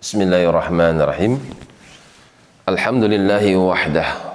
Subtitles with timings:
[0.00, 1.36] Bismillahirrahmanirrahim.
[2.64, 4.32] Alhamdulillahi wahdah.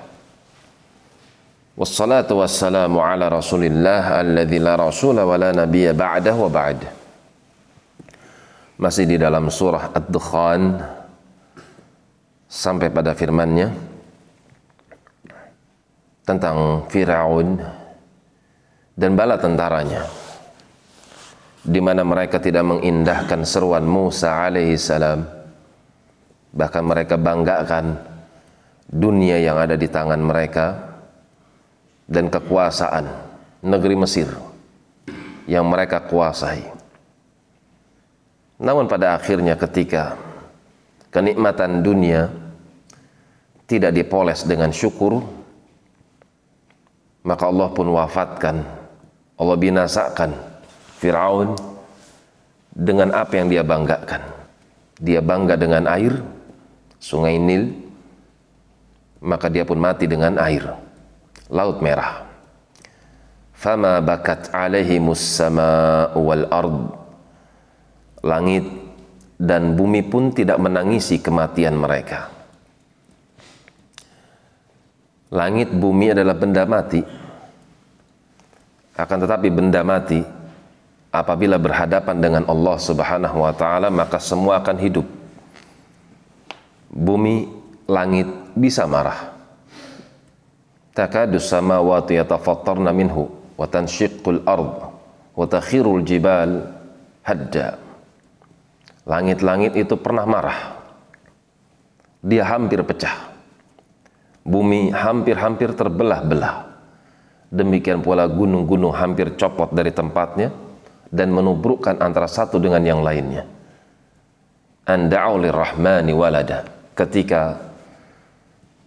[1.73, 6.85] Wassalatu wassalamu ala rasulillah alladhi la rasula wa la nabiyya ba'dah wa ba'd.
[8.77, 10.85] Masih di dalam surah Ad-Dukhan
[12.45, 13.73] sampai pada firmannya
[16.29, 17.57] tentang Firaun
[18.93, 20.05] dan bala tentaranya
[21.65, 25.34] di mana mereka tidak mengindahkan seruan Musa alaihi salam
[26.55, 27.99] bahkan mereka banggakan
[28.87, 30.95] dunia yang ada di tangan mereka
[32.07, 33.05] dan kekuasaan
[33.59, 34.29] negeri Mesir
[35.45, 36.63] yang mereka kuasai.
[38.55, 40.15] Namun pada akhirnya ketika
[41.11, 42.31] kenikmatan dunia
[43.67, 45.19] tidak dipoles dengan syukur,
[47.25, 48.63] maka Allah pun wafatkan,
[49.35, 50.31] Allah binasakan
[51.01, 51.57] Fir'aun
[52.71, 54.21] dengan apa yang dia banggakan.
[55.01, 56.15] Dia bangga dengan air,
[56.99, 57.73] sungai Nil,
[59.23, 60.63] maka dia pun mati dengan air
[61.49, 62.25] laut merah.
[63.55, 66.79] Fama bakat alaihimus sama wal ard.
[68.25, 68.65] Langit
[69.37, 72.29] dan bumi pun tidak menangisi kematian mereka.
[75.33, 77.01] Langit bumi adalah benda mati.
[78.95, 80.23] Akan tetapi benda mati
[81.11, 85.07] apabila berhadapan dengan Allah Subhanahu wa taala maka semua akan hidup.
[86.95, 87.51] Bumi,
[87.91, 89.35] langit bisa marah.
[90.95, 93.27] Takadu samawati yatafattarna minhu
[93.59, 94.95] wa tanshiqqul ard
[95.35, 96.71] wa takhirul jibal
[97.19, 97.75] hadda.
[99.03, 100.79] Langit-langit itu pernah marah.
[102.23, 103.35] Dia hampir pecah.
[104.47, 106.79] Bumi hampir-hampir terbelah-belah.
[107.51, 110.49] Demikian pula gunung-gunung hampir copot dari tempatnya
[111.11, 113.43] dan menubrukkan antara satu dengan yang lainnya.
[114.87, 117.59] Anda'u lirrahmani walada ketika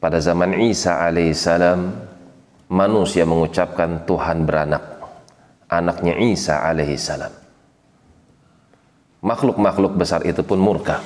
[0.01, 1.93] pada zaman Isa alaihissalam
[2.73, 4.83] manusia mengucapkan Tuhan beranak
[5.69, 7.49] anaknya Isa alaihissalam
[9.23, 11.03] makhluk-makhluk besar itu pun murka.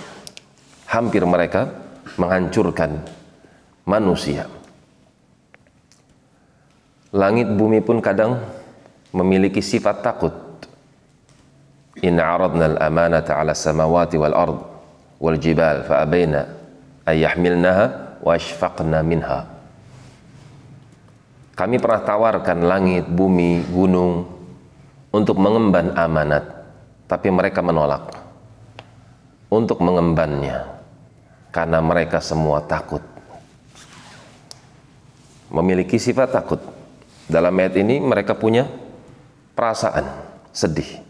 [0.88, 1.72] Hampir mereka
[2.20, 3.00] menghancurkan
[3.88, 4.44] manusia.
[7.12, 8.41] Langit bumi pun kadang
[9.12, 10.32] memiliki sifat takut.
[12.00, 14.58] Inna aradna al-amanata ala samawati wal ard
[15.20, 16.61] wal jibal fa abaina
[17.06, 19.48] ayyahmilnaha washfaqna minha.
[21.52, 24.24] Kami pernah tawarkan langit, bumi, gunung
[25.12, 26.48] untuk mengemban amanat,
[27.04, 28.08] tapi mereka menolak
[29.52, 30.64] untuk mengembannya
[31.52, 33.04] karena mereka semua takut.
[35.52, 36.64] Memiliki sifat takut.
[37.28, 38.64] Dalam ayat ini mereka punya
[39.52, 40.08] perasaan
[40.48, 41.04] sedih.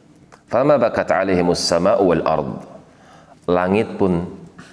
[0.51, 2.51] Fama bakat alaihimus sama'u wal ard.
[3.47, 4.27] Langit pun,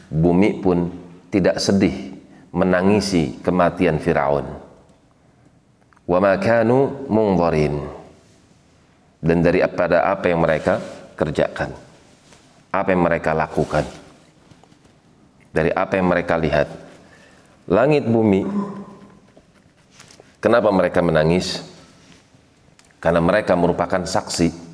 [0.10, 0.90] bumi pun
[1.30, 2.18] tidak sedih
[2.54, 4.46] menangisi kematian Firaun.
[6.10, 7.06] Wa ma kanu
[9.20, 10.82] Dan dari pada apa yang mereka
[11.14, 11.70] kerjakan.
[12.70, 13.86] Apa yang mereka lakukan.
[15.50, 16.68] Dari apa yang mereka lihat.
[17.70, 18.42] Langit bumi
[20.40, 21.60] Kenapa mereka menangis?
[23.04, 24.69] Karena mereka merupakan saksi.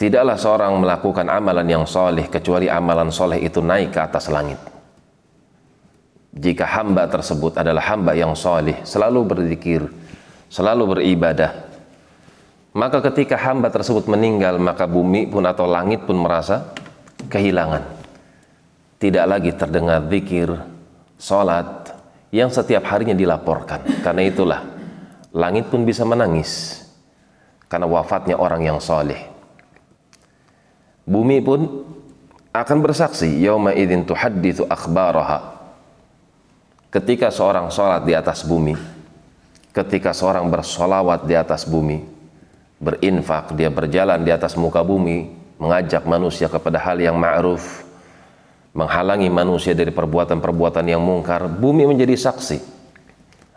[0.00, 4.70] Tidaklah seorang melakukan amalan yang soleh kecuali amalan soleh itu naik ke atas langit
[6.30, 9.82] jika hamba tersebut adalah hamba yang soleh, selalu berzikir,
[10.46, 11.66] selalu beribadah,
[12.70, 16.70] maka ketika hamba tersebut meninggal, maka bumi pun atau langit pun merasa
[17.26, 17.82] kehilangan.
[19.00, 20.54] Tidak lagi terdengar zikir,
[21.18, 21.90] solat,
[22.30, 23.82] yang setiap harinya dilaporkan.
[24.06, 24.60] Karena itulah,
[25.34, 26.84] langit pun bisa menangis,
[27.66, 29.39] karena wafatnya orang yang soleh.
[31.10, 31.90] Bumi pun
[32.54, 35.58] akan bersaksi, yauma idzin tuhadditsu akhbaraha
[36.90, 38.74] ketika seorang sholat di atas bumi,
[39.70, 42.02] ketika seorang bersolawat di atas bumi,
[42.82, 47.86] berinfak, dia berjalan di atas muka bumi, mengajak manusia kepada hal yang ma'ruf,
[48.74, 52.58] menghalangi manusia dari perbuatan-perbuatan yang mungkar, bumi menjadi saksi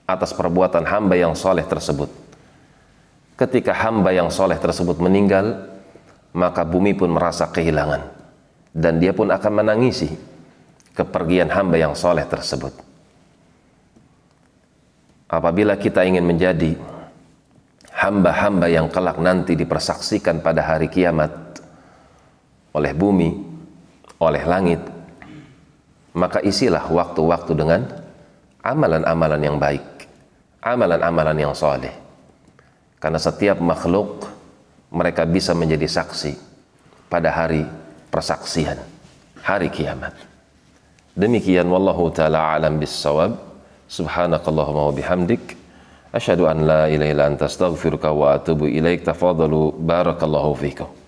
[0.05, 2.09] atas perbuatan hamba yang soleh tersebut.
[3.33, 5.72] Ketika hamba yang soleh tersebut meninggal,
[6.33, 8.09] maka bumi pun merasa kehilangan.
[8.73, 10.09] Dan dia pun akan menangisi
[10.97, 12.93] kepergian hamba yang soleh tersebut
[15.33, 16.77] apabila kita ingin menjadi
[17.89, 21.33] hamba-hamba yang kelak nanti dipersaksikan pada hari kiamat
[22.77, 23.33] oleh bumi,
[24.21, 24.81] oleh langit,
[26.13, 27.81] maka isilah waktu-waktu dengan
[28.61, 29.85] amalan-amalan yang baik,
[30.61, 31.93] amalan-amalan yang soleh.
[33.01, 34.29] Karena setiap makhluk
[34.93, 36.37] mereka bisa menjadi saksi
[37.09, 37.65] pada hari
[38.13, 38.77] persaksian
[39.41, 40.13] hari kiamat.
[41.17, 43.37] Demikian wallahu taala alam bissawab.
[43.89, 45.53] Subhanakallahumma wa bihamdik
[46.13, 49.05] asyhadu an la ilaha illa anta astaghfiruka wa atubu ilaik.
[49.05, 51.02] Tafadhalu barakallahu fikum.